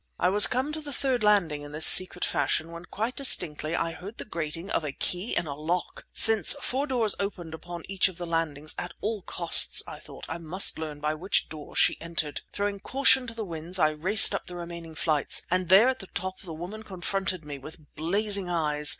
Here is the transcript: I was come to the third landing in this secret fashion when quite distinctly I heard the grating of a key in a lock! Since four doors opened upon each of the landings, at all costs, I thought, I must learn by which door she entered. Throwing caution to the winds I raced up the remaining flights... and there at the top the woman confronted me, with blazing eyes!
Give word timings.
I 0.17 0.29
was 0.29 0.47
come 0.47 0.73
to 0.73 0.81
the 0.81 0.91
third 0.91 1.21
landing 1.21 1.61
in 1.61 1.73
this 1.73 1.85
secret 1.85 2.25
fashion 2.25 2.71
when 2.71 2.85
quite 2.85 3.15
distinctly 3.15 3.75
I 3.75 3.91
heard 3.91 4.17
the 4.17 4.25
grating 4.25 4.71
of 4.71 4.83
a 4.83 4.91
key 4.91 5.35
in 5.35 5.45
a 5.45 5.53
lock! 5.53 6.05
Since 6.11 6.53
four 6.59 6.87
doors 6.87 7.13
opened 7.19 7.53
upon 7.53 7.83
each 7.87 8.07
of 8.07 8.17
the 8.17 8.25
landings, 8.25 8.73
at 8.79 8.93
all 9.01 9.21
costs, 9.21 9.83
I 9.85 9.99
thought, 9.99 10.25
I 10.27 10.39
must 10.39 10.79
learn 10.79 11.01
by 11.01 11.13
which 11.13 11.49
door 11.49 11.75
she 11.75 12.01
entered. 12.01 12.41
Throwing 12.51 12.79
caution 12.79 13.27
to 13.27 13.35
the 13.35 13.45
winds 13.45 13.77
I 13.77 13.89
raced 13.89 14.33
up 14.33 14.47
the 14.47 14.55
remaining 14.55 14.95
flights... 14.95 15.45
and 15.51 15.69
there 15.69 15.87
at 15.87 15.99
the 15.99 16.07
top 16.07 16.39
the 16.41 16.51
woman 16.51 16.81
confronted 16.81 17.45
me, 17.45 17.59
with 17.59 17.77
blazing 17.95 18.49
eyes! 18.49 18.89